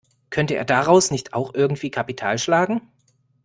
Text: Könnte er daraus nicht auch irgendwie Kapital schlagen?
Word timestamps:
Könnte 0.31 0.55
er 0.55 0.65
daraus 0.65 1.11
nicht 1.11 1.33
auch 1.35 1.53
irgendwie 1.53 1.91
Kapital 1.91 2.39
schlagen? 2.39 2.81